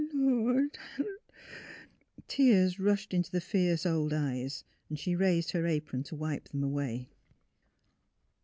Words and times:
Lord! 0.15 0.79
Lord!" 0.97 1.19
Tears 2.27 2.79
rushed 2.79 3.13
into 3.13 3.29
the 3.29 3.39
fierce 3.39 3.85
old 3.85 4.13
eyes; 4.13 4.63
she 4.95 5.15
raised 5.15 5.51
her 5.51 5.67
apron 5.67 6.01
to 6.05 6.15
wipe 6.15 6.49
them 6.49 6.63
away. 6.63 7.07